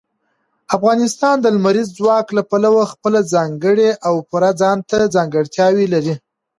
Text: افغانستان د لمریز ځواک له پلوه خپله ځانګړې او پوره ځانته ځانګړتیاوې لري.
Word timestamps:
افغانستان 0.75 1.35
د 1.41 1.45
لمریز 1.55 1.87
ځواک 1.99 2.27
له 2.37 2.41
پلوه 2.49 2.83
خپله 2.93 3.19
ځانګړې 3.33 3.89
او 4.07 4.13
پوره 4.29 4.51
ځانته 4.61 4.97
ځانګړتیاوې 5.15 5.85
لري. 5.93 6.13